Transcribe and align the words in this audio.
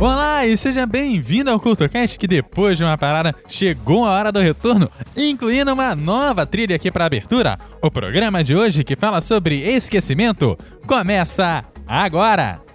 Olá 0.00 0.46
e 0.46 0.56
seja 0.56 0.86
bem-vindo 0.86 1.50
ao 1.50 1.58
CultoCast 1.58 2.16
que 2.16 2.28
depois 2.28 2.78
de 2.78 2.84
uma 2.84 2.96
parada 2.96 3.34
chegou 3.48 4.04
a 4.04 4.12
hora 4.12 4.30
do 4.30 4.38
retorno, 4.38 4.88
incluindo 5.16 5.72
uma 5.72 5.96
nova 5.96 6.46
trilha 6.46 6.76
aqui 6.76 6.88
para 6.88 7.04
abertura. 7.04 7.58
O 7.82 7.90
programa 7.90 8.44
de 8.44 8.54
hoje 8.54 8.84
que 8.84 8.94
fala 8.94 9.20
sobre 9.20 9.58
esquecimento 9.58 10.56
começa 10.86 11.64
agora! 11.84 12.67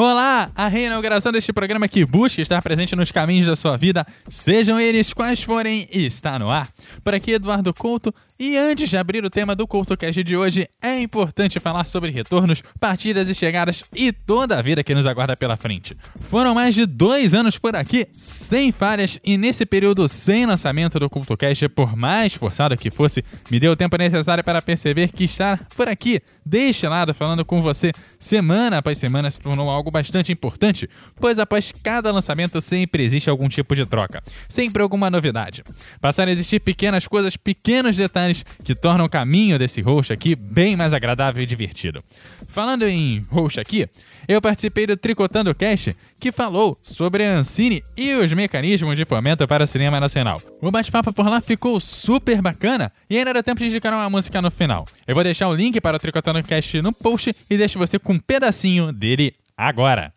Olá! 0.00 0.48
A 0.54 0.68
reinauguração 0.68 1.32
deste 1.32 1.52
programa 1.52 1.88
que 1.88 2.04
busca 2.04 2.40
estar 2.40 2.62
presente 2.62 2.94
nos 2.94 3.10
caminhos 3.10 3.48
da 3.48 3.56
sua 3.56 3.76
vida, 3.76 4.06
sejam 4.28 4.78
eles 4.78 5.12
quais 5.12 5.42
forem, 5.42 5.88
está 5.90 6.38
no 6.38 6.48
ar. 6.52 6.68
Por 7.02 7.16
aqui, 7.16 7.32
Eduardo 7.32 7.74
Couto, 7.74 8.14
e 8.38 8.56
antes 8.56 8.88
de 8.88 8.96
abrir 8.96 9.24
o 9.24 9.30
tema 9.30 9.56
do 9.56 9.66
CoutoCast 9.66 10.22
de 10.22 10.36
hoje, 10.36 10.68
é 10.80 11.00
importante 11.00 11.58
falar 11.58 11.86
sobre 11.86 12.10
retornos, 12.10 12.62
partidas 12.78 13.28
e 13.28 13.34
chegadas 13.34 13.82
e 13.92 14.12
toda 14.12 14.58
a 14.58 14.62
vida 14.62 14.84
que 14.84 14.94
nos 14.94 15.06
aguarda 15.06 15.36
pela 15.36 15.56
frente. 15.56 15.96
Foram 16.20 16.54
mais 16.54 16.74
de 16.74 16.86
dois 16.86 17.34
anos 17.34 17.58
por 17.58 17.74
aqui, 17.74 18.06
sem 18.12 18.70
falhas, 18.70 19.18
e 19.24 19.36
nesse 19.36 19.66
período 19.66 20.06
sem 20.06 20.46
lançamento 20.46 21.00
do 21.00 21.10
CultoCast, 21.10 21.68
por 21.70 21.96
mais 21.96 22.34
forçado 22.34 22.76
que 22.76 22.90
fosse, 22.90 23.24
me 23.50 23.58
deu 23.58 23.72
o 23.72 23.76
tempo 23.76 23.96
necessário 23.96 24.44
para 24.44 24.62
perceber 24.62 25.10
que 25.10 25.24
estar 25.24 25.58
por 25.76 25.88
aqui, 25.88 26.20
deste 26.46 26.86
lado, 26.86 27.12
falando 27.12 27.44
com 27.44 27.60
você, 27.60 27.92
semana 28.20 28.78
após 28.78 28.98
semana, 28.98 29.30
se 29.30 29.40
tornou 29.40 29.68
algo 29.68 29.90
bastante 29.90 30.30
importante, 30.30 30.88
pois 31.16 31.40
após 31.40 31.72
cada 31.82 32.12
lançamento 32.12 32.60
sempre 32.60 33.02
existe 33.02 33.28
algum 33.28 33.48
tipo 33.48 33.74
de 33.74 33.84
troca, 33.84 34.22
sempre 34.48 34.82
alguma 34.82 35.10
novidade. 35.10 35.64
Passaram 36.00 36.30
a 36.30 36.32
existir 36.32 36.60
pequenas 36.60 37.08
coisas, 37.08 37.36
pequenos 37.36 37.96
detalhes 37.96 38.27
que 38.64 38.74
tornam 38.74 39.06
o 39.06 39.08
caminho 39.08 39.58
desse 39.58 39.80
host 39.80 40.12
aqui 40.12 40.34
bem 40.34 40.76
mais 40.76 40.92
agradável 40.92 41.42
e 41.42 41.46
divertido. 41.46 42.02
Falando 42.48 42.86
em 42.86 43.24
host 43.30 43.60
aqui, 43.60 43.88
eu 44.28 44.42
participei 44.42 44.86
do 44.86 44.96
Tricotando 44.96 45.54
Cast, 45.54 45.96
que 46.20 46.30
falou 46.30 46.78
sobre 46.82 47.24
a 47.24 47.38
Ancine 47.38 47.82
e 47.96 48.12
os 48.14 48.32
mecanismos 48.32 48.96
de 48.96 49.06
fomento 49.06 49.48
para 49.48 49.64
o 49.64 49.66
cinema 49.66 49.98
nacional. 49.98 50.40
O 50.60 50.70
bate-papo 50.70 51.12
por 51.12 51.26
lá 51.26 51.40
ficou 51.40 51.80
super 51.80 52.42
bacana 52.42 52.92
e 53.08 53.16
ainda 53.16 53.32
dá 53.32 53.42
tempo 53.42 53.60
de 53.60 53.66
indicar 53.66 53.92
uma 53.94 54.10
música 54.10 54.42
no 54.42 54.50
final. 54.50 54.86
Eu 55.06 55.14
vou 55.14 55.24
deixar 55.24 55.48
o 55.48 55.54
link 55.54 55.80
para 55.80 55.96
o 55.96 56.00
Tricotando 56.00 56.42
Cast 56.42 56.82
no 56.82 56.92
post 56.92 57.34
e 57.48 57.56
deixo 57.56 57.78
você 57.78 57.98
com 57.98 58.12
um 58.12 58.18
pedacinho 58.18 58.92
dele 58.92 59.34
agora. 59.56 60.12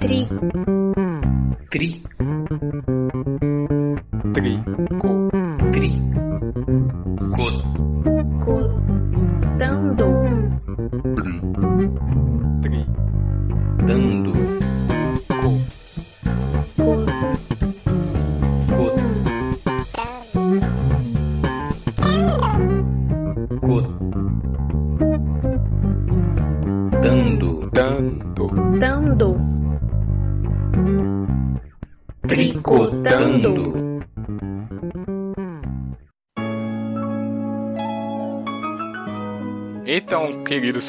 Tri. 0.00 0.28
Tri. 1.70 2.02
Tri. 4.78 5.17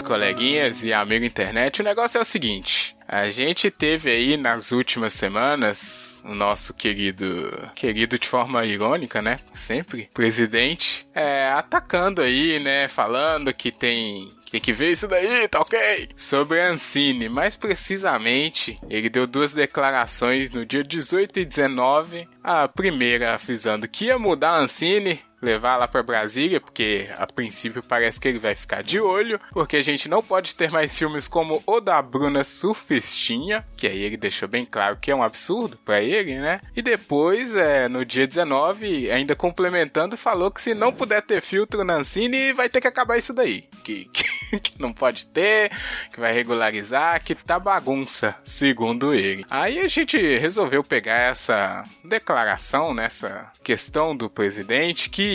Coleguinhas 0.01 0.83
e 0.83 0.93
amigo 0.93 1.25
internet, 1.25 1.81
o 1.81 1.83
negócio 1.85 2.17
é 2.17 2.21
o 2.21 2.25
seguinte: 2.25 2.95
a 3.07 3.29
gente 3.29 3.71
teve 3.71 4.09
aí 4.09 4.37
nas 4.37 4.71
últimas 4.71 5.13
semanas 5.13 6.19
o 6.23 6.35
nosso 6.35 6.73
querido, 6.73 7.51
querido 7.73 8.19
de 8.19 8.27
forma 8.27 8.65
irônica, 8.65 9.21
né? 9.21 9.39
Sempre, 9.53 10.09
presidente, 10.13 11.07
é, 11.13 11.49
atacando 11.49 12.21
aí, 12.21 12.59
né? 12.59 12.87
Falando 12.87 13.53
que 13.53 13.71
tem 13.71 14.29
tem 14.51 14.59
que 14.59 14.73
ver 14.73 14.91
isso 14.91 15.07
daí, 15.07 15.47
tá 15.47 15.59
ok? 15.61 16.09
Sobre 16.15 16.59
a 16.59 16.69
Ancine, 16.69 17.29
mais 17.29 17.55
precisamente, 17.55 18.79
ele 18.89 19.09
deu 19.09 19.27
duas 19.27 19.53
declarações 19.53 20.49
no 20.49 20.65
dia 20.65 20.83
18 20.83 21.41
e 21.41 21.45
19. 21.45 22.27
A 22.43 22.67
primeira 22.67 23.37
frisando 23.37 23.87
que 23.87 24.05
ia 24.05 24.17
mudar 24.17 24.53
a 24.53 24.59
Ancine, 24.61 25.21
levar 25.41 25.77
lá 25.77 25.87
para 25.87 26.03
Brasília, 26.03 26.59
porque 26.59 27.09
a 27.17 27.25
princípio 27.25 27.81
parece 27.83 28.19
que 28.19 28.27
ele 28.27 28.39
vai 28.39 28.55
ficar 28.55 28.83
de 28.83 28.99
olho, 28.99 29.39
porque 29.51 29.77
a 29.77 29.81
gente 29.81 30.09
não 30.09 30.21
pode 30.21 30.55
ter 30.55 30.71
mais 30.71 30.97
filmes 30.97 31.27
como 31.27 31.63
o 31.65 31.79
da 31.79 32.01
Bruna 32.01 32.43
Surfistinha, 32.43 33.65
que 33.75 33.87
aí 33.87 34.01
ele 34.01 34.17
deixou 34.17 34.47
bem 34.47 34.65
claro 34.65 34.97
que 34.97 35.11
é 35.11 35.15
um 35.15 35.23
absurdo 35.23 35.77
para 35.83 36.01
ele, 36.01 36.37
né? 36.37 36.59
E 36.75 36.81
depois, 36.81 37.55
é, 37.55 37.87
no 37.87 38.05
dia 38.05 38.27
19, 38.27 39.09
ainda 39.11 39.35
complementando, 39.35 40.17
falou 40.17 40.51
que 40.51 40.61
se 40.61 40.73
não 40.73 40.91
puder 40.91 41.21
ter 41.21 41.41
filtro 41.41 41.83
na 41.83 41.95
Ancine, 41.95 42.53
vai 42.53 42.69
ter 42.69 42.81
que 42.81 42.87
acabar 42.87 43.17
isso 43.17 43.33
daí. 43.33 43.67
Que, 43.83 44.05
que, 44.11 44.59
que 44.59 44.81
não 44.81 44.91
pode 44.91 45.27
ter, 45.27 45.71
que 46.11 46.19
vai 46.19 46.33
regularizar, 46.33 47.23
que 47.23 47.35
tá 47.35 47.59
bagunça, 47.59 48.35
segundo 48.43 49.13
ele. 49.13 49.45
Aí 49.49 49.79
a 49.79 49.87
gente 49.87 50.17
resolveu 50.37 50.83
pegar 50.83 51.19
essa 51.19 51.83
declaração, 52.03 52.93
nessa 52.93 53.51
questão 53.63 54.15
do 54.15 54.29
presidente, 54.29 55.09
que 55.09 55.28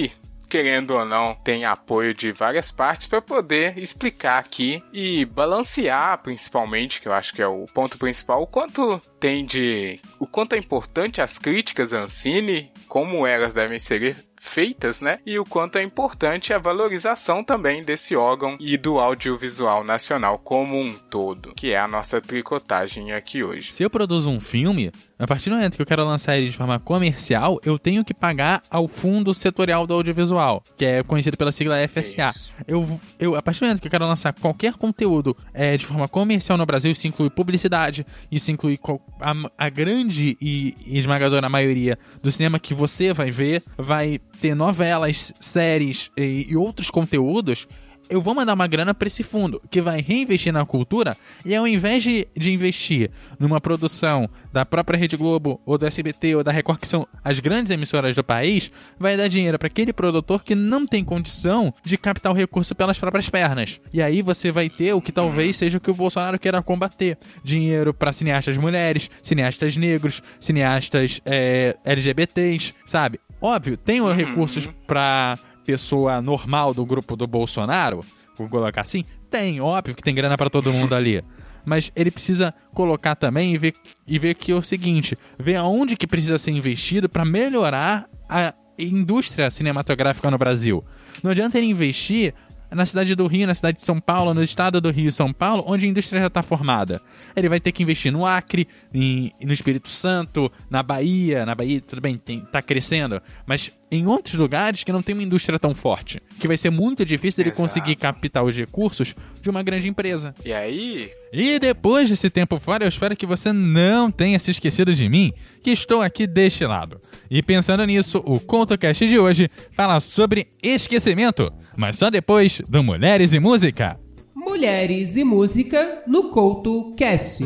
querendo 0.54 0.92
ou 0.92 1.04
não, 1.04 1.34
tem 1.34 1.64
apoio 1.64 2.14
de 2.14 2.30
várias 2.30 2.70
partes 2.70 3.08
para 3.08 3.20
poder 3.20 3.76
explicar 3.76 4.38
aqui 4.38 4.80
e 4.92 5.24
balancear, 5.24 6.22
principalmente, 6.22 7.00
que 7.00 7.08
eu 7.08 7.12
acho 7.12 7.34
que 7.34 7.42
é 7.42 7.46
o 7.48 7.64
ponto 7.74 7.98
principal, 7.98 8.40
o 8.40 8.46
quanto 8.46 9.00
tem 9.18 9.44
de. 9.44 9.98
o 10.20 10.28
quanto 10.28 10.52
é 10.52 10.58
importante 10.58 11.20
as 11.20 11.40
críticas 11.40 11.92
à 11.92 12.02
Ancine, 12.02 12.70
como 12.86 13.26
elas 13.26 13.52
devem 13.52 13.80
ser 13.80 14.24
feitas, 14.44 15.00
né? 15.00 15.18
E 15.26 15.38
o 15.38 15.44
quanto 15.44 15.76
é 15.76 15.82
importante 15.82 16.52
a 16.52 16.58
valorização 16.58 17.42
também 17.42 17.82
desse 17.82 18.14
órgão 18.14 18.56
e 18.60 18.76
do 18.76 19.00
audiovisual 19.00 19.82
nacional 19.82 20.38
como 20.38 20.78
um 20.78 20.94
todo, 20.94 21.54
que 21.56 21.72
é 21.72 21.78
a 21.78 21.88
nossa 21.88 22.20
tricotagem 22.20 23.12
aqui 23.12 23.42
hoje. 23.42 23.72
Se 23.72 23.82
eu 23.82 23.90
produzo 23.90 24.28
um 24.28 24.38
filme, 24.38 24.92
a 25.18 25.26
partir 25.26 25.48
do 25.48 25.56
momento 25.56 25.76
que 25.76 25.82
eu 25.82 25.86
quero 25.86 26.04
lançar 26.04 26.36
ele 26.36 26.50
de 26.50 26.56
forma 26.56 26.78
comercial, 26.78 27.60
eu 27.64 27.78
tenho 27.78 28.04
que 28.04 28.12
pagar 28.12 28.62
ao 28.68 28.88
Fundo 28.88 29.32
Setorial 29.32 29.86
do 29.86 29.94
Audiovisual, 29.94 30.62
que 30.76 30.84
é 30.84 31.02
conhecido 31.02 31.36
pela 31.36 31.52
sigla 31.52 31.76
FSA. 31.88 32.32
Eu, 32.66 33.00
eu, 33.18 33.36
a 33.36 33.42
partir 33.42 33.60
do 33.60 33.66
momento 33.66 33.80
que 33.80 33.86
eu 33.86 33.90
quero 33.90 34.06
lançar 34.06 34.32
qualquer 34.32 34.74
conteúdo 34.74 35.36
é, 35.52 35.76
de 35.76 35.86
forma 35.86 36.08
comercial 36.08 36.58
no 36.58 36.66
Brasil, 36.66 36.90
isso 36.90 37.06
inclui 37.06 37.30
publicidade, 37.30 38.04
isso 38.30 38.50
inclui 38.50 38.78
a, 39.20 39.66
a 39.66 39.68
grande 39.68 40.36
e 40.40 40.74
esmagadora 40.86 41.48
maioria 41.48 41.98
do 42.22 42.30
cinema 42.30 42.58
que 42.58 42.74
você 42.74 43.12
vai 43.12 43.30
ver, 43.30 43.62
vai 43.78 44.20
ter 44.40 44.54
novelas, 44.54 45.32
séries 45.38 46.10
e, 46.16 46.46
e 46.50 46.56
outros 46.56 46.90
conteúdos 46.90 47.68
eu 48.08 48.20
vou 48.20 48.34
mandar 48.34 48.54
uma 48.54 48.66
grana 48.66 48.94
para 48.94 49.06
esse 49.06 49.22
fundo, 49.22 49.60
que 49.70 49.80
vai 49.80 50.00
reinvestir 50.00 50.52
na 50.52 50.64
cultura, 50.64 51.16
e 51.44 51.54
ao 51.54 51.66
invés 51.66 52.02
de, 52.02 52.26
de 52.36 52.52
investir 52.52 53.10
numa 53.38 53.60
produção 53.60 54.28
da 54.52 54.64
própria 54.64 54.98
Rede 54.98 55.16
Globo, 55.16 55.60
ou 55.64 55.78
do 55.78 55.86
SBT, 55.86 56.36
ou 56.36 56.44
da 56.44 56.52
Record, 56.52 56.80
que 56.80 56.88
são 56.88 57.06
as 57.22 57.40
grandes 57.40 57.70
emissoras 57.70 58.14
do 58.14 58.24
país, 58.24 58.70
vai 58.98 59.16
dar 59.16 59.28
dinheiro 59.28 59.58
para 59.58 59.66
aquele 59.66 59.92
produtor 59.92 60.42
que 60.42 60.54
não 60.54 60.86
tem 60.86 61.04
condição 61.04 61.72
de 61.84 61.96
captar 61.96 62.32
o 62.32 62.34
recurso 62.34 62.74
pelas 62.74 62.98
próprias 62.98 63.28
pernas. 63.28 63.80
E 63.92 64.02
aí 64.02 64.22
você 64.22 64.50
vai 64.50 64.68
ter 64.68 64.92
o 64.92 65.00
que 65.00 65.12
talvez 65.12 65.56
seja 65.56 65.78
o 65.78 65.80
que 65.80 65.90
o 65.90 65.94
Bolsonaro 65.94 66.38
queira 66.38 66.62
combater: 66.62 67.18
dinheiro 67.42 67.92
para 67.92 68.12
cineastas 68.12 68.56
mulheres, 68.56 69.10
cineastas 69.22 69.76
negros, 69.76 70.22
cineastas 70.38 71.20
é, 71.24 71.76
LGBTs, 71.84 72.74
sabe? 72.84 73.20
Óbvio, 73.40 73.76
tem 73.76 74.00
recursos 74.14 74.68
para 74.86 75.38
pessoa 75.64 76.20
normal 76.20 76.74
do 76.74 76.84
grupo 76.84 77.16
do 77.16 77.26
Bolsonaro, 77.26 78.04
vou 78.36 78.48
colocar 78.48 78.82
assim, 78.82 79.04
tem, 79.30 79.60
óbvio 79.60 79.94
que 79.94 80.02
tem 80.02 80.14
grana 80.14 80.36
para 80.36 80.50
todo 80.50 80.72
mundo 80.72 80.94
ali. 80.94 81.22
Mas 81.64 81.90
ele 81.96 82.10
precisa 82.10 82.54
colocar 82.74 83.14
também 83.14 83.54
e 83.54 83.58
ver, 83.58 83.74
e 84.06 84.18
ver 84.18 84.34
que 84.34 84.52
é 84.52 84.54
o 84.54 84.62
seguinte, 84.62 85.16
ver 85.38 85.56
aonde 85.56 85.96
que 85.96 86.06
precisa 86.06 86.38
ser 86.38 86.50
investido 86.50 87.08
para 87.08 87.24
melhorar 87.24 88.08
a 88.28 88.54
indústria 88.78 89.50
cinematográfica 89.50 90.30
no 90.30 90.38
Brasil. 90.38 90.84
Não 91.22 91.30
adianta 91.30 91.58
ele 91.58 91.66
investir 91.66 92.34
na 92.70 92.84
cidade 92.86 93.14
do 93.14 93.26
Rio, 93.26 93.46
na 93.46 93.54
cidade 93.54 93.78
de 93.78 93.84
São 93.84 94.00
Paulo, 94.00 94.34
no 94.34 94.42
estado 94.42 94.80
do 94.80 94.90
Rio 94.90 95.08
e 95.08 95.12
São 95.12 95.32
Paulo, 95.32 95.64
onde 95.66 95.86
a 95.86 95.88
indústria 95.88 96.20
já 96.20 96.26
está 96.26 96.42
formada. 96.42 97.00
Ele 97.36 97.48
vai 97.48 97.60
ter 97.60 97.70
que 97.72 97.82
investir 97.82 98.10
no 98.12 98.26
Acre, 98.26 98.66
em- 98.92 99.30
no 99.42 99.52
Espírito 99.52 99.88
Santo, 99.88 100.50
na 100.68 100.82
Bahia. 100.82 101.46
Na 101.46 101.54
Bahia, 101.54 101.80
tudo 101.80 102.00
bem, 102.00 102.16
tem, 102.16 102.40
tá 102.40 102.60
crescendo, 102.60 103.20
mas 103.46 103.70
em 103.90 104.06
outros 104.06 104.34
lugares 104.34 104.82
que 104.82 104.90
não 104.92 105.02
tem 105.02 105.14
uma 105.14 105.22
indústria 105.22 105.56
tão 105.58 105.72
forte, 105.72 106.20
que 106.40 106.48
vai 106.48 106.56
ser 106.56 106.70
muito 106.70 107.04
difícil 107.04 107.38
dele 107.44 107.50
Exato. 107.50 107.62
conseguir 107.62 107.94
captar 107.94 108.42
os 108.42 108.56
recursos 108.56 109.14
de 109.40 109.48
uma 109.48 109.62
grande 109.62 109.88
empresa. 109.88 110.34
E 110.44 110.52
aí, 110.52 111.10
E 111.32 111.58
depois 111.58 112.08
desse 112.10 112.30
tempo 112.30 112.58
fora, 112.60 112.84
eu 112.84 112.88
espero 112.88 113.16
que 113.16 113.26
você 113.26 113.52
não 113.52 114.10
tenha 114.10 114.38
se 114.38 114.50
esquecido 114.52 114.92
de 114.94 115.08
mim, 115.08 115.32
que 115.62 115.70
estou 115.70 116.00
aqui 116.00 116.26
deste 116.28 116.64
lado. 116.64 117.00
E 117.34 117.42
pensando 117.42 117.84
nisso, 117.84 118.22
o 118.24 118.38
CoutoCast 118.38 119.08
de 119.08 119.18
hoje 119.18 119.50
fala 119.72 119.98
sobre 119.98 120.46
esquecimento, 120.62 121.52
mas 121.76 121.98
só 121.98 122.08
depois 122.08 122.62
do 122.68 122.80
Mulheres 122.80 123.32
e 123.32 123.40
Música. 123.40 123.98
Mulheres 124.32 125.16
e 125.16 125.24
música 125.24 126.04
no 126.06 126.30
Couto 126.30 126.94
Cast. 126.96 127.44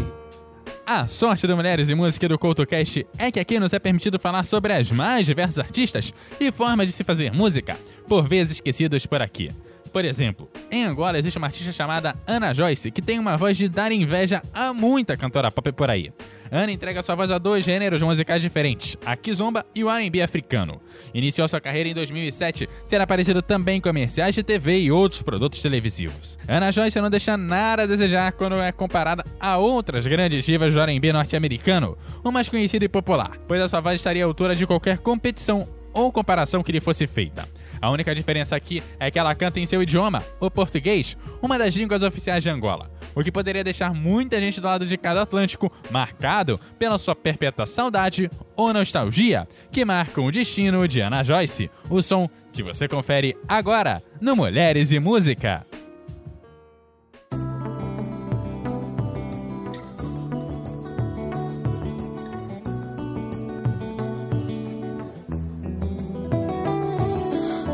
A 0.86 1.08
sorte 1.08 1.46
do 1.46 1.56
Mulheres 1.56 1.88
e 1.88 1.94
Música 1.94 2.28
do 2.28 2.38
CoutoCast 2.38 3.06
é 3.16 3.32
que 3.32 3.40
aqui 3.40 3.58
nos 3.58 3.72
é 3.72 3.78
permitido 3.78 4.18
falar 4.18 4.44
sobre 4.44 4.74
as 4.74 4.92
mais 4.92 5.24
diversas 5.24 5.58
artistas 5.58 6.12
e 6.38 6.52
formas 6.52 6.88
de 6.88 6.92
se 6.92 7.02
fazer 7.02 7.32
música, 7.32 7.74
por 8.06 8.28
vezes 8.28 8.56
esquecidas 8.56 9.06
por 9.06 9.22
aqui. 9.22 9.50
Por 9.90 10.04
exemplo, 10.04 10.50
em 10.70 10.84
Angola 10.84 11.16
existe 11.16 11.38
uma 11.38 11.46
artista 11.46 11.72
chamada 11.72 12.14
Ana 12.26 12.52
Joyce, 12.52 12.90
que 12.90 13.00
tem 13.00 13.18
uma 13.18 13.38
voz 13.38 13.56
de 13.56 13.66
dar 13.68 13.90
inveja 13.90 14.42
a 14.52 14.74
muita 14.74 15.16
cantora 15.16 15.50
pop 15.50 15.72
por 15.72 15.88
aí. 15.88 16.12
Ana 16.50 16.72
entrega 16.72 17.02
sua 17.02 17.14
voz 17.14 17.30
a 17.30 17.38
dois 17.38 17.64
gêneros 17.64 18.02
musicais 18.02 18.40
diferentes, 18.42 18.96
a 19.04 19.16
kizomba 19.16 19.64
e 19.74 19.84
o 19.84 19.90
R&B 19.90 20.22
africano. 20.22 20.80
Iniciou 21.12 21.46
sua 21.46 21.60
carreira 21.60 21.88
em 21.88 21.94
2007, 21.94 22.68
tendo 22.88 23.02
aparecido 23.02 23.42
também 23.42 23.78
em 23.78 23.80
comerciais 23.80 24.34
de 24.34 24.42
TV 24.42 24.80
e 24.80 24.92
outros 24.92 25.22
produtos 25.22 25.60
televisivos. 25.60 26.38
Ana 26.46 26.72
Joyce 26.72 27.00
não 27.00 27.10
deixa 27.10 27.36
nada 27.36 27.82
a 27.82 27.86
desejar 27.86 28.32
quando 28.32 28.56
é 28.56 28.72
comparada 28.72 29.24
a 29.38 29.58
outras 29.58 30.06
grandes 30.06 30.44
divas 30.44 30.72
do 30.72 30.80
R&B 30.80 31.12
norte-americano, 31.12 31.96
o 32.24 32.30
mais 32.30 32.48
conhecido 32.48 32.84
e 32.84 32.88
popular, 32.88 33.38
pois 33.46 33.60
a 33.60 33.68
sua 33.68 33.80
voz 33.80 33.96
estaria 33.96 34.24
à 34.24 34.26
altura 34.26 34.56
de 34.56 34.66
qualquer 34.66 34.98
competição 34.98 35.68
ou 35.92 36.12
comparação 36.12 36.62
que 36.62 36.72
lhe 36.72 36.80
fosse 36.80 37.06
feita. 37.06 37.48
A 37.80 37.90
única 37.90 38.14
diferença 38.14 38.56
aqui 38.56 38.82
é 38.98 39.10
que 39.10 39.18
ela 39.18 39.34
canta 39.34 39.60
em 39.60 39.66
seu 39.66 39.82
idioma, 39.82 40.24
o 40.40 40.50
português, 40.50 41.16
uma 41.42 41.58
das 41.58 41.74
línguas 41.74 42.02
oficiais 42.02 42.42
de 42.42 42.50
Angola, 42.50 42.90
o 43.18 43.24
que 43.24 43.32
poderia 43.32 43.64
deixar 43.64 43.92
muita 43.92 44.40
gente 44.40 44.60
do 44.60 44.66
lado 44.66 44.86
de 44.86 44.96
cada 44.96 45.22
Atlântico 45.22 45.72
marcado 45.90 46.60
pela 46.78 46.96
sua 46.98 47.16
perpétua 47.16 47.66
saudade 47.66 48.30
ou 48.54 48.72
nostalgia, 48.72 49.48
que 49.72 49.84
marcam 49.84 50.24
o 50.24 50.30
destino 50.30 50.86
de 50.86 51.00
Ana 51.00 51.24
Joyce, 51.24 51.68
o 51.90 52.00
som 52.00 52.30
que 52.52 52.62
você 52.62 52.86
confere 52.86 53.36
agora 53.48 54.00
no 54.20 54.36
Mulheres 54.36 54.92
e 54.92 55.00
Música. 55.00 55.66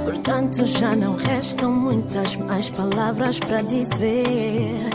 Portanto, 0.06 0.66
já 0.66 0.96
não 0.96 1.16
restam 1.16 1.70
muitas 1.70 2.34
mais 2.36 2.70
palavras 2.70 3.38
para 3.38 3.60
dizer. 3.60 4.93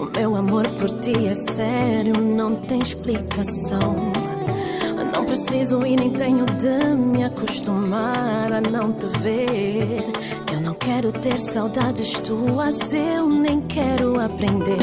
O 0.00 0.08
meu 0.18 0.34
amor 0.34 0.66
por 0.78 0.88
ti 1.02 1.12
é 1.26 1.34
sério, 1.34 2.14
não 2.22 2.56
tem 2.56 2.78
explicação. 2.78 3.96
Não 5.14 5.26
preciso 5.26 5.84
e 5.84 5.94
nem 5.94 6.08
tenho 6.08 6.46
de 6.46 6.94
me 6.96 7.22
acostumar 7.22 8.50
a 8.50 8.62
não 8.62 8.94
te 8.94 9.06
ver. 9.18 10.10
Eu 10.54 10.62
não 10.62 10.72
quero 10.72 11.12
ter 11.12 11.38
saudades 11.38 12.14
tuas, 12.14 12.94
eu 12.94 13.28
nem 13.28 13.60
quero 13.60 14.18
aprender. 14.18 14.78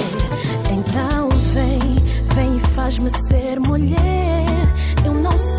Então 0.71 1.29
vem, 1.51 1.79
vem 2.35 2.57
e 2.57 2.59
faz-me 2.75 3.09
ser 3.09 3.59
mulher. 3.61 4.45
Eu 5.03 5.15
não 5.15 5.31
sou 5.31 5.56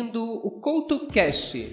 ouvindo 0.00 0.24
o 0.24 0.50
CoutoCast. 0.50 1.72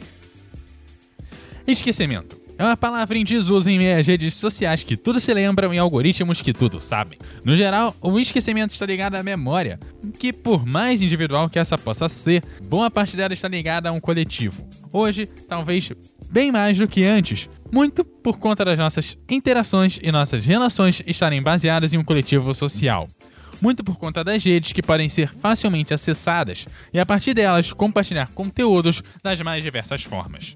Esquecimento. 1.65 2.37
É 2.59 2.63
uma 2.63 2.75
palavra 2.75 3.17
em 3.17 3.23
desuso 3.23 3.69
em 3.69 3.77
meio 3.77 3.99
às 3.99 4.07
redes 4.07 4.33
sociais 4.33 4.83
que 4.83 4.97
tudo 4.97 5.19
se 5.19 5.31
lembram 5.31 5.71
e 5.73 5.77
algoritmos 5.77 6.41
que 6.41 6.51
tudo 6.51 6.81
sabem. 6.81 7.19
No 7.45 7.55
geral, 7.55 7.95
o 8.01 8.19
esquecimento 8.19 8.73
está 8.73 8.85
ligado 8.85 9.13
à 9.13 9.21
memória, 9.21 9.79
que 10.17 10.33
por 10.33 10.65
mais 10.65 11.01
individual 11.01 11.49
que 11.49 11.59
essa 11.59 11.77
possa 11.77 12.09
ser, 12.09 12.43
boa 12.67 12.89
parte 12.89 13.15
dela 13.15 13.33
está 13.33 13.47
ligada 13.47 13.89
a 13.89 13.91
um 13.91 13.99
coletivo. 13.99 14.67
Hoje, 14.91 15.27
talvez 15.27 15.91
bem 16.31 16.51
mais 16.51 16.79
do 16.79 16.87
que 16.87 17.03
antes, 17.03 17.47
muito 17.71 18.03
por 18.03 18.39
conta 18.39 18.65
das 18.65 18.79
nossas 18.79 19.15
interações 19.29 19.99
e 20.01 20.11
nossas 20.11 20.43
relações 20.43 21.03
estarem 21.05 21.43
baseadas 21.43 21.93
em 21.93 21.99
um 21.99 22.03
coletivo 22.03 22.55
social. 22.55 23.05
Muito 23.61 23.83
por 23.83 23.97
conta 23.97 24.23
das 24.23 24.43
redes 24.43 24.71
que 24.71 24.83
podem 24.83 25.09
ser 25.09 25.33
facilmente 25.33 25.93
acessadas 25.93 26.67
e 26.93 26.99
a 26.99 27.05
partir 27.05 27.33
delas 27.33 27.73
compartilhar 27.73 28.29
conteúdos 28.33 29.03
das 29.23 29.41
mais 29.41 29.63
diversas 29.63 30.03
formas. 30.03 30.55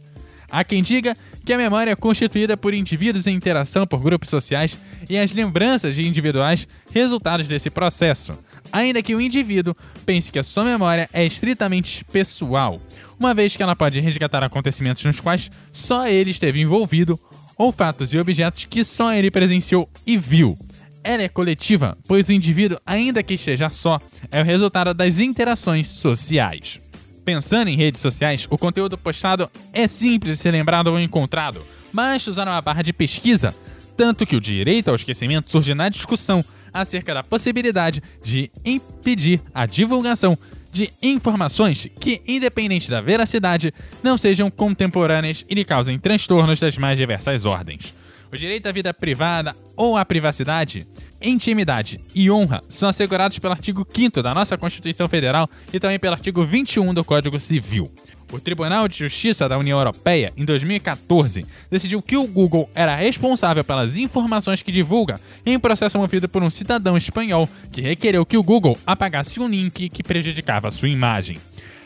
Há 0.52 0.66
quem 0.66 0.84
diga 0.84 1.16
que 1.46 1.54
a 1.54 1.58
memória 1.58 1.92
é 1.92 1.96
constituída 1.96 2.58
por 2.58 2.74
indivíduos 2.74 3.26
em 3.26 3.36
interação 3.36 3.88
por 3.88 4.02
grupos 4.02 4.30
sociais 4.30 4.78
e 5.10 5.18
as 5.18 5.32
lembranças 5.32 5.96
de 5.96 6.06
individuais 6.06 6.68
resultados 6.94 7.48
desse 7.48 7.70
processo, 7.70 8.34
ainda 8.72 9.02
que 9.02 9.16
o 9.16 9.22
indivíduo 9.22 9.74
pense 10.06 10.30
que 10.30 10.38
a 10.38 10.44
sua 10.44 10.66
memória 10.66 11.10
é 11.14 11.26
estritamente 11.26 12.04
pessoal, 12.12 12.82
uma 13.18 13.34
vez 13.34 13.56
que 13.56 13.64
ela 13.64 13.78
pode 13.78 14.00
resgatar 14.02 14.44
acontecimentos 14.44 15.06
nos 15.06 15.22
quais 15.22 15.50
só 15.72 16.06
ele 16.06 16.32
esteve 16.32 16.60
envolvido 16.60 17.18
ou 17.58 17.72
fatos 17.72 18.14
e 18.14 18.20
objetos 18.20 18.66
que 18.66 18.84
só 18.84 19.14
ele 19.14 19.32
presenciou 19.32 19.90
e 20.06 20.18
viu. 20.18 20.58
Ela 21.04 21.24
é 21.24 21.30
coletiva, 21.30 21.98
pois 22.08 22.30
o 22.30 22.34
indivíduo, 22.34 22.78
ainda 22.86 23.24
que 23.24 23.34
esteja 23.34 23.70
só, 23.70 24.00
é 24.32 24.40
o 24.42 24.46
resultado 24.46 24.94
das 24.94 25.20
interações 25.20 25.88
sociais. 25.88 26.80
Pensando 27.26 27.70
em 27.70 27.76
redes 27.76 28.02
sociais, 28.02 28.48
o 28.50 28.58
conteúdo 28.58 28.98
postado 28.98 29.50
é 29.74 29.88
simples 29.88 30.38
de 30.38 30.44
ser 30.44 30.52
lembrado 30.52 30.88
ou 30.88 31.00
encontrado, 31.00 31.66
basta 31.92 32.30
usar 32.30 32.48
uma 32.48 32.62
barra 32.62 32.82
de 32.82 32.94
pesquisa, 32.94 33.56
tanto 33.98 34.26
que 34.26 34.36
o 34.36 34.42
direito 34.42 34.90
ao 34.90 34.96
esquecimento 34.96 35.52
surge 35.52 35.74
na 35.74 35.90
discussão 35.90 36.44
acerca 36.74 37.14
da 37.14 37.24
possibilidade 37.24 38.02
de 38.24 38.52
impedir 38.64 39.42
a 39.54 39.66
divulgação 39.66 40.38
de 40.72 40.92
informações 41.02 41.88
que, 42.00 42.22
independente 42.28 42.90
da 42.90 43.02
veracidade, 43.02 43.74
não 44.02 44.18
sejam 44.18 44.50
contemporâneas 44.50 45.44
e 45.50 45.56
lhe 45.56 45.66
causem 45.66 46.00
transtornos 46.00 46.60
das 46.60 46.78
mais 46.78 46.98
diversas 46.98 47.46
ordens. 47.46 47.94
O 48.32 48.38
direito 48.38 48.66
à 48.68 48.72
vida 48.72 48.94
privada 48.94 49.54
ou 49.76 49.98
à 49.98 50.06
privacidade, 50.06 50.88
intimidade 51.22 52.00
e 52.16 52.32
honra 52.32 52.62
são 52.70 52.88
assegurados 52.88 53.38
pelo 53.38 53.52
artigo 53.52 53.86
5 53.88 54.24
da 54.24 54.34
nossa 54.34 54.58
Constituição 54.58 55.10
Federal 55.10 55.50
e 55.74 55.80
também 55.82 56.00
pelo 56.00 56.14
artigo 56.14 56.46
21 56.46 56.94
do 56.94 57.04
Código 57.04 57.38
Civil. 57.38 57.92
O 58.32 58.40
Tribunal 58.40 58.88
de 58.88 58.98
Justiça 58.98 59.50
da 59.50 59.58
União 59.58 59.78
Europeia, 59.78 60.32
em 60.38 60.46
2014, 60.46 61.46
decidiu 61.70 62.02
que 62.02 62.16
o 62.16 62.26
Google 62.26 62.70
era 62.74 62.96
responsável 62.96 63.66
pelas 63.66 63.98
informações 63.98 64.64
que 64.64 64.72
divulga 64.72 65.20
em 65.46 65.60
processo 65.60 65.98
movido 65.98 66.30
por 66.30 66.42
um 66.42 66.50
cidadão 66.50 66.96
espanhol 66.96 67.50
que 67.70 67.82
requereu 67.82 68.26
que 68.26 68.38
o 68.38 68.44
Google 68.44 68.80
apagasse 68.88 69.42
um 69.42 69.50
link 69.50 69.90
que 69.90 70.02
prejudicava 70.02 70.72
sua 70.72 70.88
imagem. 70.88 71.38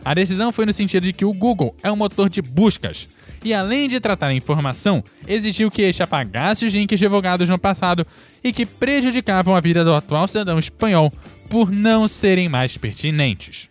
A 0.05 0.13
decisão 0.13 0.51
foi 0.51 0.67
no 0.67 0.71
sentido 0.71 1.01
de 1.01 1.11
que 1.11 1.25
o 1.25 1.33
Google 1.33 1.75
é 1.81 1.91
um 1.91 1.95
motor 1.95 2.29
de 2.29 2.39
buscas 2.39 3.09
e, 3.43 3.55
além 3.55 3.89
de 3.89 3.99
tratar 3.99 4.27
a 4.27 4.33
informação, 4.35 5.03
exigiu 5.27 5.71
que 5.71 5.81
este 5.81 6.03
apagasse 6.03 6.63
os 6.63 6.75
links 6.75 6.99
divulgados 6.99 7.49
no 7.49 7.57
passado 7.57 8.05
e 8.43 8.53
que 8.53 8.67
prejudicavam 8.67 9.55
a 9.55 9.59
vida 9.59 9.83
do 9.83 9.95
atual 9.95 10.27
cidadão 10.27 10.59
espanhol 10.59 11.11
por 11.49 11.71
não 11.71 12.07
serem 12.07 12.47
mais 12.47 12.77
pertinentes. 12.77 13.67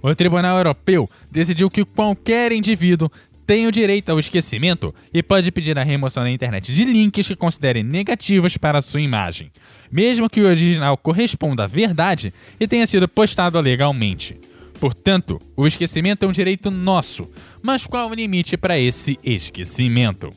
O 0.00 0.14
Tribunal 0.14 0.58
Europeu 0.58 1.10
decidiu 1.28 1.68
que 1.68 1.84
qualquer 1.84 2.52
indivíduo 2.52 3.10
tem 3.44 3.66
o 3.66 3.72
direito 3.72 4.10
ao 4.10 4.20
esquecimento 4.20 4.94
e 5.12 5.24
pode 5.24 5.50
pedir 5.50 5.76
a 5.76 5.82
remoção 5.82 6.22
da 6.22 6.30
internet 6.30 6.72
de 6.72 6.84
links 6.84 7.26
que 7.26 7.34
considere 7.34 7.82
negativos 7.82 8.56
para 8.56 8.80
sua 8.80 9.00
imagem, 9.00 9.50
mesmo 9.90 10.30
que 10.30 10.40
o 10.40 10.46
original 10.46 10.96
corresponda 10.96 11.64
à 11.64 11.66
verdade 11.66 12.32
e 12.60 12.68
tenha 12.68 12.86
sido 12.86 13.08
postado 13.08 13.60
legalmente. 13.60 14.38
Portanto, 14.84 15.40
o 15.56 15.66
esquecimento 15.66 16.26
é 16.26 16.28
um 16.28 16.30
direito 16.30 16.70
nosso, 16.70 17.26
mas 17.62 17.86
qual 17.86 18.10
o 18.10 18.14
limite 18.14 18.54
para 18.54 18.78
esse 18.78 19.18
esquecimento? 19.24 20.28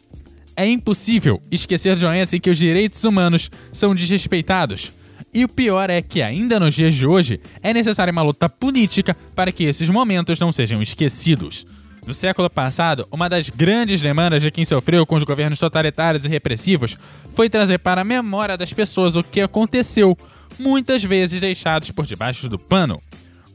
É 0.55 0.65
impossível 0.65 1.41
esquecer 1.51 1.95
de 1.95 2.05
doenças 2.05 2.35
em 2.35 2.39
que 2.39 2.49
os 2.49 2.57
direitos 2.57 3.03
humanos 3.03 3.51
são 3.73 3.93
desrespeitados. 3.93 4.93
E 5.33 5.43
o 5.43 5.49
pior 5.49 5.89
é 5.89 6.01
que, 6.01 6.21
ainda 6.21 6.61
nos 6.61 6.75
dias 6.75 6.95
de 6.95 7.05
hoje, 7.05 7.41
é 7.61 7.73
necessária 7.73 8.09
uma 8.09 8.21
luta 8.21 8.47
política 8.47 9.13
para 9.35 9.51
que 9.51 9.65
esses 9.65 9.89
momentos 9.89 10.39
não 10.39 10.53
sejam 10.53 10.81
esquecidos. 10.81 11.67
No 12.05 12.13
século 12.13 12.49
passado, 12.49 13.05
uma 13.11 13.27
das 13.27 13.49
grandes 13.49 14.01
demandas 14.01 14.41
de 14.41 14.49
quem 14.49 14.63
sofreu 14.63 15.05
com 15.05 15.15
os 15.15 15.23
governos 15.23 15.59
totalitários 15.59 16.23
e 16.23 16.29
repressivos 16.29 16.97
foi 17.35 17.49
trazer 17.49 17.79
para 17.79 17.99
a 17.99 18.05
memória 18.05 18.55
das 18.55 18.71
pessoas 18.71 19.17
o 19.17 19.23
que 19.23 19.41
aconteceu, 19.41 20.17
muitas 20.57 21.03
vezes 21.03 21.41
deixados 21.41 21.91
por 21.91 22.05
debaixo 22.05 22.47
do 22.47 22.57
pano. 22.57 22.97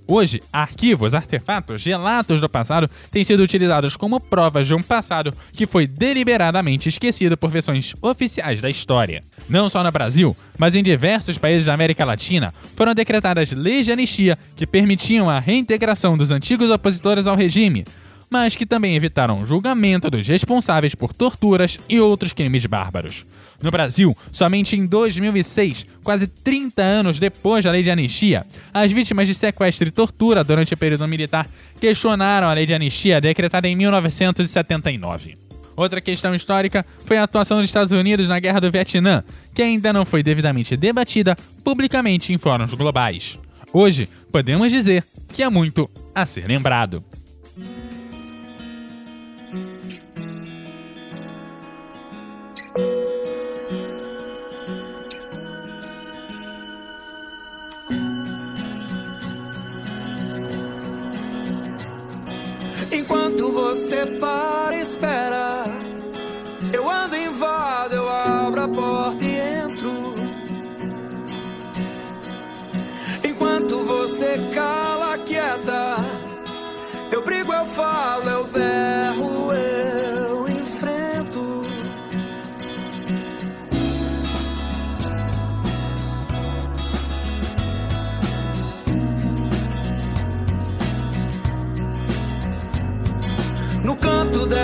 Hoje, 0.07 0.43
arquivos, 0.53 1.15
artefatos, 1.15 1.85
relatos 1.85 2.41
do 2.41 2.49
passado 2.49 2.91
têm 3.11 3.23
sido 3.25 3.43
utilizados 3.43 3.97
como 3.97 4.21
provas 4.21 4.67
de 4.67 4.75
um 4.75 4.83
passado 4.83 5.33
que 5.53 5.67
foi 5.67 5.87
deliberadamente 5.87 6.89
esquecido 6.89 7.37
por 7.37 7.51
versões 7.51 7.95
oficiais 8.03 8.61
da 8.61 8.69
história. 8.69 9.23
Não 9.49 9.71
só 9.71 9.83
no 9.83 9.93
Brasil, 9.93 10.37
mas 10.59 10.75
em 10.75 10.83
diversos 10.83 11.39
países 11.39 11.67
da 11.67 11.75
América 11.75 12.05
Latina, 12.05 12.53
foram 12.77 12.95
decretadas 12.95 13.53
leis 13.53 13.87
de 13.87 13.93
anistia 13.93 14.39
que 14.57 14.67
permitiam 14.67 15.31
a 15.31 15.39
reintegração 15.39 16.17
dos 16.17 16.31
antigos 16.31 16.71
opositores 16.71 17.27
ao 17.27 17.37
regime, 17.37 17.85
mas 18.33 18.57
que 18.57 18.65
também 18.65 18.97
evitaram 18.97 19.43
o 19.43 19.45
julgamento 19.45 20.09
dos 20.09 20.27
responsáveis 20.27 20.95
por 20.95 21.13
torturas 21.13 21.79
e 21.87 22.01
outros 22.01 22.33
crimes 22.33 22.65
bárbaros. 22.65 23.27
No 23.63 23.71
Brasil, 23.71 24.17
somente 24.33 24.75
em 24.75 24.87
2006, 24.87 25.87
quase 26.03 26.27
30 26.27 26.83
anos 26.83 27.19
depois 27.19 27.63
da 27.63 27.71
lei 27.71 27.83
de 27.83 27.91
anistia, 27.91 28.47
as 28.73 28.91
vítimas 28.91 29.29
de 29.29 29.35
sequestro 29.35 29.87
e 29.87 29.91
tortura 29.91 30.43
durante 30.43 30.73
o 30.73 30.77
período 30.79 31.07
militar 31.07 31.47
questionaram 31.79 32.49
a 32.49 32.55
lei 32.55 32.65
de 32.65 32.73
anistia 32.73 33.21
decretada 33.21 33.69
em 33.69 33.77
1979. 33.77 35.37
Outra 35.77 36.01
questão 36.01 36.35
histórica 36.35 36.87
foi 37.05 37.19
a 37.19 37.25
atuação 37.25 37.61
dos 37.61 37.69
Estados 37.69 37.93
Unidos 37.93 38.29
na 38.29 38.41
Guerra 38.41 38.61
do 38.61 38.71
Vietnã, 38.71 39.23
que 39.55 39.61
ainda 39.61 39.93
não 39.93 40.07
foi 40.07 40.23
devidamente 40.23 40.75
debatida 40.75 41.37
publicamente 41.63 42.33
em 42.33 42.39
fóruns 42.39 42.73
globais. 42.73 43.39
Hoje, 43.75 44.09
podemos 44.31 44.73
dizer 44.73 45.05
que 45.35 45.43
há 45.43 45.51
muito 45.51 45.91
a 46.15 46.25
ser 46.25 46.47
lembrado. 46.47 47.05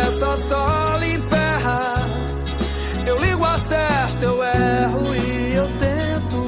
Canto 0.08 0.20
dessa 0.20 0.36
sala 0.36 1.06
emperra 1.06 2.08
Eu 3.06 3.18
ligo, 3.18 3.44
acerto, 3.44 4.24
eu 4.24 4.42
erro 4.42 5.14
e 5.14 5.54
eu 5.54 5.68
tento. 5.78 6.46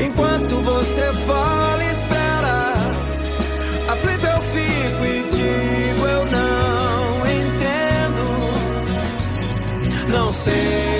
Enquanto 0.00 0.62
você 0.62 1.12
fala 1.26 1.84
e 1.84 1.90
espera 1.90 2.74
Aflito 3.88 4.26
eu 4.26 4.42
fico 4.42 5.04
e 5.04 5.22
digo 5.30 6.06
eu 6.06 6.24
não 6.26 7.26
entendo. 7.26 8.24
Não 10.08 10.30
sei 10.30 10.95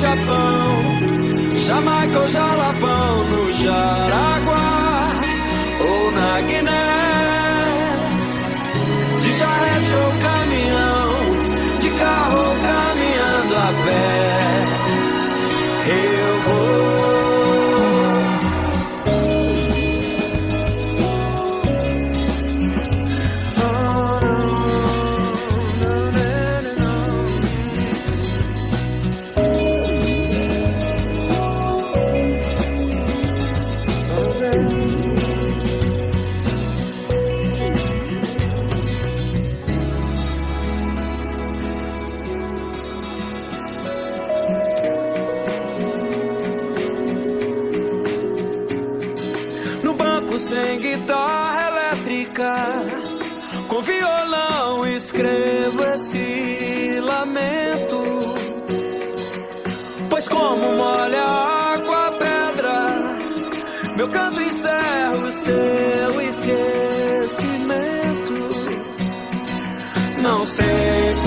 Japão, 0.00 1.58
Jamaica 1.66 2.18
ou 2.20 2.28
Jalapão, 2.28 3.24
no 3.24 3.52
Jaraguá 3.52 5.12
ou 5.78 6.10
na 6.12 6.40
Guiné, 6.40 6.89
violão 54.00 54.86
escrevo 54.86 55.84
esse 55.94 57.00
lamento. 57.02 58.00
Pois 60.08 60.26
como 60.28 60.72
molha 60.76 61.22
a 61.22 61.74
água 61.74 62.06
a 62.06 62.12
pedra, 62.12 62.76
meu 63.96 64.08
canto 64.08 64.40
encerra 64.40 65.16
o 65.16 65.32
seu 65.32 66.20
esquecimento. 66.30 67.60
Não 70.22 70.44
sei 70.46 71.19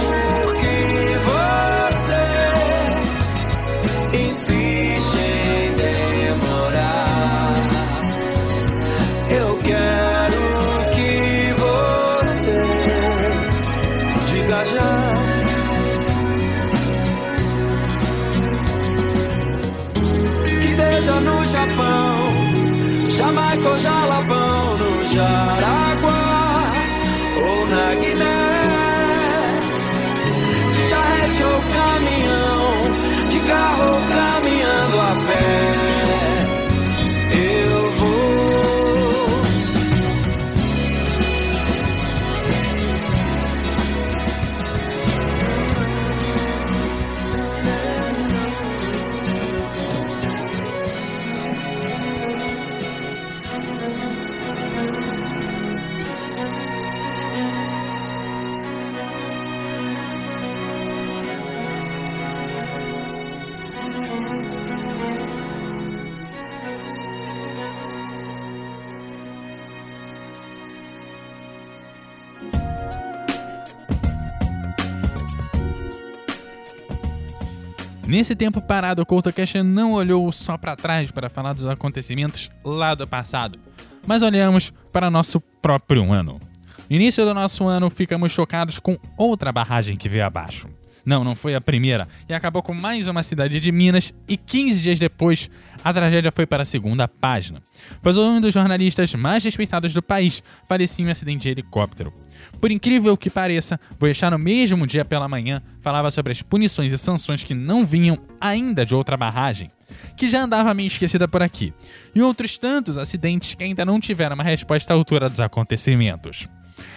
Nesse 78.13 78.35
tempo 78.35 78.61
parado, 78.61 79.01
o 79.01 79.05
CoutoCast 79.07 79.63
não 79.63 79.93
olhou 79.93 80.31
só 80.31 80.55
para 80.55 80.75
trás 80.75 81.09
para 81.09 81.31
falar 81.31 81.53
dos 81.53 81.65
acontecimentos 81.65 82.51
lá 82.63 82.93
do 82.93 83.07
passado, 83.07 83.57
mas 84.05 84.21
olhamos 84.21 84.71
para 84.91 85.09
nosso 85.09 85.41
próprio 85.41 86.13
ano. 86.13 86.39
No 86.87 86.95
início 86.95 87.25
do 87.25 87.33
nosso 87.33 87.63
ano, 87.63 87.89
ficamos 87.89 88.31
chocados 88.31 88.77
com 88.77 88.99
outra 89.17 89.51
barragem 89.51 89.97
que 89.97 90.07
veio 90.07 90.25
abaixo. 90.25 90.67
Não, 91.05 91.23
não 91.23 91.35
foi 91.35 91.53
a 91.53 91.59
primeira, 91.59 92.07
e 92.29 92.33
acabou 92.33 92.63
com 92.63 92.73
mais 92.73 93.07
uma 93.09 93.23
cidade 93.23 93.59
de 93.59 93.71
Minas, 93.71 94.13
e 94.27 94.37
15 94.37 94.81
dias 94.81 94.99
depois, 94.99 95.49
a 95.83 95.93
tragédia 95.93 96.31
foi 96.31 96.45
para 96.45 96.63
a 96.63 96.65
segunda 96.65 97.07
página. 97.07 97.61
Pois 98.01 98.17
um 98.17 98.39
dos 98.39 98.53
jornalistas 98.53 99.13
mais 99.13 99.43
respeitados 99.43 99.93
do 99.93 100.01
país 100.01 100.41
falecia 100.65 101.03
em 101.03 101.07
um 101.09 101.11
acidente 101.11 101.43
de 101.43 101.49
helicóptero. 101.49 102.13
Por 102.61 102.71
incrível 102.71 103.17
que 103.17 103.29
pareça, 103.29 103.79
Boechat 103.99 104.31
no 104.31 104.39
mesmo 104.39 104.87
dia 104.87 105.03
pela 105.03 105.27
manhã 105.27 105.61
falava 105.81 106.09
sobre 106.09 106.31
as 106.31 106.41
punições 106.41 106.93
e 106.93 106.97
sanções 106.97 107.43
que 107.43 107.53
não 107.53 107.85
vinham 107.85 108.17
ainda 108.39 108.85
de 108.85 108.95
outra 108.95 109.17
barragem, 109.17 109.69
que 110.15 110.29
já 110.29 110.43
andava 110.43 110.73
meio 110.73 110.87
esquecida 110.87 111.27
por 111.27 111.43
aqui, 111.43 111.73
e 112.15 112.21
outros 112.21 112.57
tantos 112.57 112.97
acidentes 112.97 113.55
que 113.55 113.63
ainda 113.63 113.83
não 113.83 113.99
tiveram 113.99 114.35
uma 114.35 114.43
resposta 114.43 114.93
à 114.93 114.95
altura 114.95 115.29
dos 115.29 115.41
acontecimentos. 115.41 116.47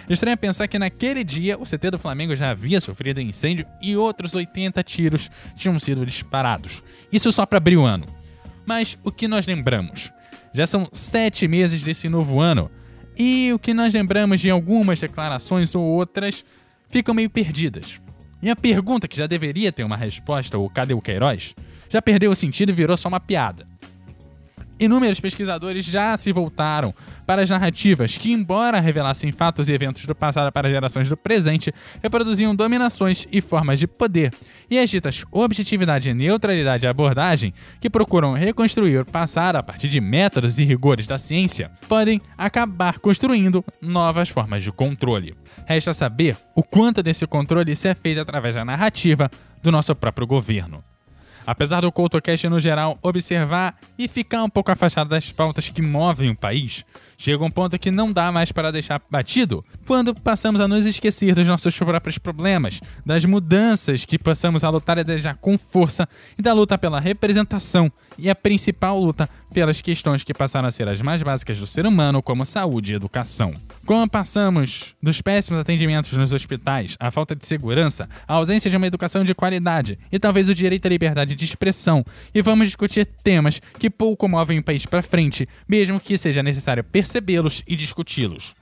Estranho 0.09 0.33
é 0.33 0.37
pensar 0.37 0.67
que 0.67 0.79
naquele 0.79 1.23
dia 1.23 1.57
o 1.57 1.63
CT 1.63 1.91
do 1.91 1.99
Flamengo 1.99 2.35
já 2.35 2.51
havia 2.51 2.79
sofrido 2.79 3.19
incêndio 3.19 3.65
e 3.81 3.95
outros 3.95 4.35
80 4.35 4.81
tiros 4.83 5.29
tinham 5.55 5.77
sido 5.79 6.05
disparados. 6.05 6.83
Isso 7.11 7.31
só 7.31 7.45
para 7.45 7.57
abrir 7.57 7.77
o 7.77 7.85
ano. 7.85 8.05
Mas 8.65 8.97
o 9.03 9.11
que 9.11 9.27
nós 9.27 9.45
lembramos? 9.45 10.11
Já 10.53 10.65
são 10.65 10.87
sete 10.91 11.47
meses 11.47 11.81
desse 11.81 12.09
novo 12.09 12.39
ano 12.39 12.71
e 13.17 13.51
o 13.53 13.59
que 13.59 13.73
nós 13.73 13.93
lembramos 13.93 14.39
de 14.39 14.49
algumas 14.49 14.99
declarações 14.99 15.73
ou 15.73 15.83
outras 15.83 16.43
ficam 16.89 17.13
meio 17.13 17.29
perdidas. 17.29 17.99
E 18.41 18.49
a 18.49 18.55
pergunta 18.55 19.07
que 19.07 19.17
já 19.17 19.25
deveria 19.25 19.71
ter 19.71 19.83
uma 19.83 19.97
resposta, 19.97 20.57
o 20.57 20.69
cadê 20.69 20.93
o 20.93 21.01
Queiroz, 21.01 21.55
já 21.89 22.01
perdeu 22.01 22.31
o 22.31 22.35
sentido 22.35 22.69
e 22.69 22.73
virou 22.73 22.95
só 22.95 23.07
uma 23.07 23.19
piada. 23.19 23.67
Inúmeros 24.79 25.19
pesquisadores 25.19 25.85
já 25.85 26.15
se 26.17 26.31
voltaram 26.31 26.93
para 27.25 27.41
as 27.41 27.49
narrativas 27.49 28.15
que, 28.15 28.31
embora 28.31 28.79
revelassem 28.79 29.31
fatos 29.31 29.69
e 29.69 29.73
eventos 29.73 30.05
do 30.05 30.13
passado 30.13 30.51
para 30.51 30.69
gerações 30.69 31.09
do 31.09 31.17
presente, 31.17 31.73
reproduziam 32.01 32.55
dominações 32.55 33.27
e 33.31 33.41
formas 33.41 33.79
de 33.79 33.87
poder, 33.87 34.31
e 34.69 34.77
as 34.77 34.89
ditas 34.89 35.23
objetividade 35.31 36.09
e 36.09 36.13
neutralidade 36.13 36.81
de 36.81 36.87
abordagem, 36.87 37.53
que 37.79 37.89
procuram 37.89 38.33
reconstruir 38.33 38.99
o 38.99 39.05
passado 39.05 39.55
a 39.55 39.63
partir 39.63 39.87
de 39.87 39.99
métodos 39.99 40.59
e 40.59 40.63
rigores 40.63 41.07
da 41.07 41.17
ciência, 41.17 41.71
podem 41.87 42.21
acabar 42.37 42.99
construindo 42.99 43.65
novas 43.81 44.29
formas 44.29 44.63
de 44.63 44.71
controle. 44.71 45.35
Resta 45.65 45.93
saber 45.93 46.37
o 46.55 46.61
quanto 46.61 47.01
desse 47.01 47.25
controle 47.25 47.75
se 47.75 47.87
é 47.87 47.95
feito 47.95 48.21
através 48.21 48.55
da 48.55 48.63
narrativa 48.63 49.29
do 49.63 49.71
nosso 49.71 49.95
próprio 49.95 50.27
governo. 50.27 50.83
Apesar 51.47 51.79
do 51.79 51.91
CoutoCast 51.93 52.49
no 52.49 52.59
geral 52.59 52.99
observar 53.01 53.79
e 53.97 54.05
ficar 54.09 54.43
um 54.43 54.49
pouco 54.49 54.69
afastado 54.69 55.07
das 55.07 55.31
pautas 55.31 55.69
que 55.69 55.81
movem 55.81 56.29
o 56.29 56.35
país, 56.35 56.83
chega 57.17 57.41
um 57.41 57.49
ponto 57.49 57.79
que 57.79 57.89
não 57.89 58.11
dá 58.11 58.33
mais 58.33 58.51
para 58.51 58.69
deixar 58.69 59.01
batido 59.09 59.63
quando 59.85 60.13
passamos 60.13 60.59
a 60.59 60.67
nos 60.67 60.85
esquecer 60.85 61.33
dos 61.33 61.47
nossos 61.47 61.77
próprios 61.77 62.17
problemas, 62.17 62.81
das 63.05 63.23
mudanças 63.23 64.03
que 64.03 64.19
passamos 64.19 64.65
a 64.65 64.69
lutar 64.69 64.97
e 64.97 65.05
desejar 65.05 65.37
com 65.37 65.57
força 65.57 66.05
e 66.37 66.41
da 66.41 66.51
luta 66.51 66.77
pela 66.77 66.99
representação 66.99 67.89
e 68.17 68.29
a 68.29 68.35
principal 68.35 68.99
luta 68.99 69.29
pelas 69.53 69.81
questões 69.81 70.23
que 70.23 70.33
passaram 70.33 70.67
a 70.67 70.71
ser 70.71 70.87
as 70.87 71.01
mais 71.01 71.21
básicas 71.21 71.59
do 71.59 71.67
ser 71.67 71.85
humano, 71.85 72.21
como 72.21 72.45
saúde 72.45 72.93
e 72.93 72.95
educação. 72.95 73.53
Como 73.85 74.09
passamos 74.09 74.95
dos 75.01 75.21
péssimos 75.21 75.61
atendimentos 75.61 76.13
nos 76.13 76.33
hospitais, 76.33 76.95
a 76.99 77.11
falta 77.11 77.35
de 77.35 77.45
segurança, 77.45 78.09
a 78.27 78.33
ausência 78.33 78.69
de 78.69 78.77
uma 78.77 78.87
educação 78.87 79.23
de 79.23 79.33
qualidade 79.33 79.97
e 80.11 80.19
talvez 80.19 80.49
o 80.49 80.55
direito 80.55 80.85
à 80.85 80.89
liberdade 80.89 81.35
de 81.35 81.45
expressão, 81.45 82.03
e 82.33 82.41
vamos 82.41 82.67
discutir 82.67 83.05
temas 83.05 83.61
que 83.79 83.89
pouco 83.89 84.27
movem 84.27 84.59
o 84.59 84.63
país 84.63 84.85
para 84.85 85.01
frente, 85.01 85.47
mesmo 85.67 85.99
que 85.99 86.17
seja 86.17 86.43
necessário 86.43 86.83
percebê-los 86.83 87.63
e 87.67 87.75
discuti-los. 87.75 88.55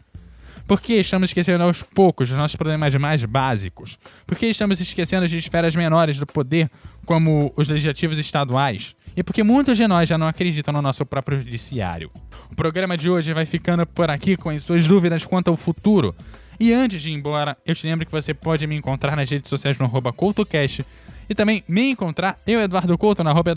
Por 0.68 0.82
que 0.82 0.94
estamos 0.94 1.30
esquecendo 1.30 1.64
aos 1.64 1.84
poucos 1.84 2.30
dos 2.30 2.38
nossos 2.38 2.56
problemas 2.56 2.96
mais 2.96 3.24
básicos? 3.24 4.00
Por 4.26 4.36
que 4.36 4.48
estamos 4.48 4.82
esquecendo 4.82 5.28
de 5.28 5.38
esferas 5.38 5.76
menores 5.76 6.18
do 6.18 6.26
poder, 6.26 6.72
como 7.06 7.54
os 7.56 7.68
legislativos 7.68 8.18
estaduais? 8.18 8.96
E 9.16 9.24
porque 9.24 9.44
muitos 9.44 9.78
de 9.78 9.88
nós 9.88 10.10
já 10.10 10.18
não 10.18 10.28
acreditam 10.28 10.74
no 10.74 10.82
nosso 10.82 11.06
próprio 11.06 11.40
judiciário. 11.40 12.12
O 12.52 12.56
programa 12.56 12.98
de 12.98 13.10
hoje 13.10 13.32
vai 13.34 13.46
ficando 13.46 13.86
por 13.86 14.10
aqui 14.10 14.36
com 14.36 14.50
as 14.50 14.64
suas 14.64 14.86
dúvidas 14.88 15.24
quanto 15.26 15.50
ao 15.50 15.56
futuro. 15.56 16.16
E 16.60 16.74
antes 16.74 17.02
de 17.02 17.12
ir 17.12 17.14
embora, 17.14 17.58
eu 17.66 17.74
te 17.76 17.88
lembro 17.88 18.06
que 18.06 18.12
você 18.12 18.34
pode 18.34 18.68
me 18.68 18.76
encontrar 18.76 19.16
nas 19.16 19.30
redes 19.30 19.50
sociais 19.50 19.78
no 19.78 19.86
arroba 19.86 20.12
CoutoCast 20.14 20.86
E 21.30 21.36
também 21.36 21.64
me 21.68 21.92
encontrar, 21.92 22.38
eu, 22.48 22.62
Eduardo 22.62 22.98
Couto, 22.98 23.22
na 23.24 23.30
arroba 23.32 23.54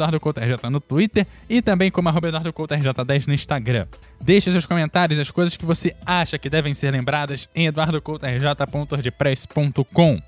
no 0.71 0.81
Twitter 0.81 1.27
e 1.49 1.63
também 1.63 1.91
como 1.91 2.09
arroba 2.09 2.29
Eduardo 2.29 2.53
Couto 2.53 2.75
RJ10 2.75 3.27
no 3.27 3.35
Instagram. 3.35 3.87
Deixe 4.21 4.51
seus 4.51 4.67
comentários, 4.67 5.19
as 5.19 5.31
coisas 5.31 5.57
que 5.57 5.65
você 5.65 5.97
acha 6.05 6.39
que 6.39 6.51
devem 6.51 6.75
ser 6.75 6.91
lembradas 6.91 7.49
em 7.55 7.67
eduardocoutorj.wordpress.com. 7.67 10.21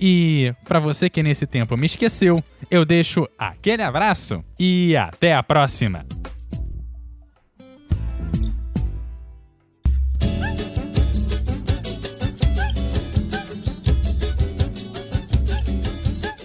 E 0.00 0.54
para 0.64 0.78
você 0.78 1.10
que 1.10 1.22
nesse 1.22 1.46
tempo 1.46 1.76
me 1.76 1.86
esqueceu, 1.86 2.42
eu 2.70 2.84
deixo 2.84 3.28
aquele 3.36 3.82
abraço 3.82 4.44
e 4.58 4.96
até 4.96 5.34
a 5.34 5.42
próxima. 5.42 6.06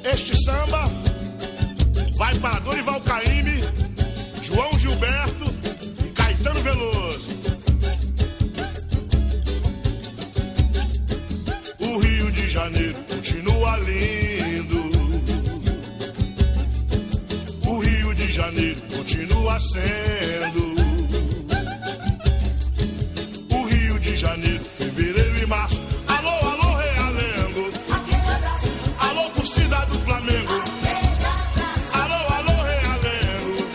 Este 0.03 0.35
samba 0.43 0.89
vai 2.15 2.33
para 2.39 2.59
Dorival 2.59 3.01
Caymmi, 3.01 3.61
João 4.41 4.77
Gilberto 4.79 5.45
e 6.05 6.09
Caetano 6.11 6.61
Veloso. 6.61 7.25
O 11.79 11.99
Rio 11.99 12.31
de 12.31 12.49
Janeiro 12.49 12.95
continua 13.03 13.77
lindo. 13.79 14.34
Sendo. 19.59 20.75
O 23.51 23.65
Rio 23.65 23.99
de 23.99 24.17
Janeiro, 24.17 24.63
fevereiro 24.63 25.37
e 25.37 25.45
março. 25.45 25.83
Alô, 26.07 26.29
alô, 26.29 26.77
Realengo. 26.77 27.71
Alô, 28.99 29.29
torcida 29.31 29.85
do 29.85 29.99
Flamengo. 29.99 30.53
Alô, 31.93 32.33
alô, 32.33 32.63
Realengo. 32.63 33.67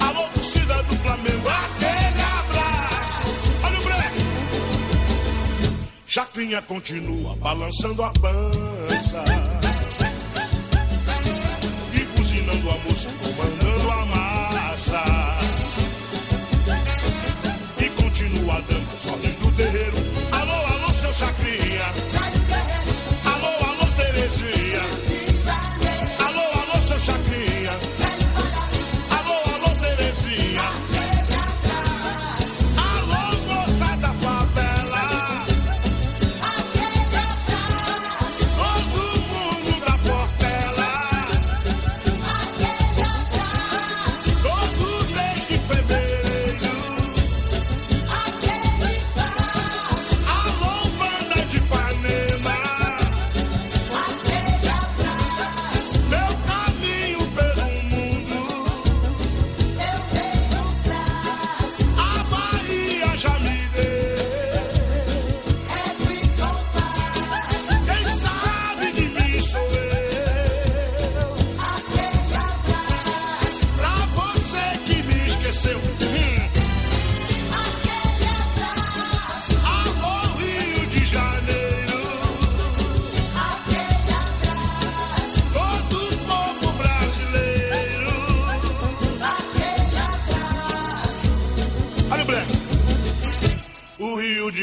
Alô, 0.00 0.28
torcida 0.34 0.82
do 0.84 0.96
Flamengo. 0.96 1.48
Aquele 1.48 2.22
abraço. 2.22 3.52
Olha 3.64 3.78
o 3.78 3.82
breque. 3.82 4.24
Chacrinha 6.06 6.62
continua 6.62 7.36
balançando 7.36 8.02
a 8.02 8.10
pança. 8.12 9.59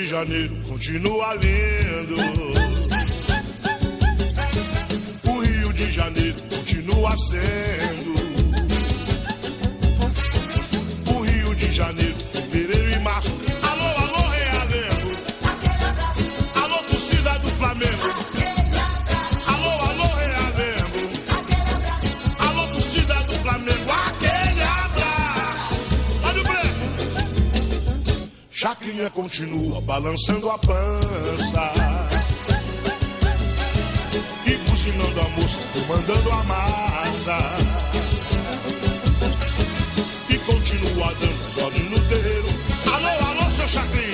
De 0.07 0.13
Janeiro 0.13 0.55
continua 0.65 1.33
lindo. 1.35 2.15
O 5.27 5.39
Rio 5.39 5.73
de 5.73 5.91
Janeiro 5.91 6.41
continua 6.49 7.13
sendo. 7.17 8.26
Continua 29.27 29.81
balançando 29.81 30.49
a 30.49 30.57
pança. 30.57 31.73
E 34.45 34.69
cozinhando 34.69 35.19
a 35.19 35.29
moça, 35.31 35.59
comandando 35.73 36.31
a 36.31 36.43
massa. 36.45 37.37
E 40.29 40.37
continua 40.37 41.13
dando 41.15 41.45
as 41.45 41.57
ordens 41.61 41.91
no 41.91 41.99
terreiro. 42.07 42.47
Alô, 42.85 43.25
alô, 43.27 43.51
seu 43.51 43.67
Chacrinha. 43.67 44.06